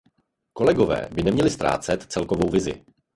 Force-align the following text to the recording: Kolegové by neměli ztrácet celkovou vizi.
Kolegové 0.53 1.09
by 1.13 1.23
neměli 1.23 1.49
ztrácet 1.49 2.03
celkovou 2.03 2.49
vizi. 2.49 2.85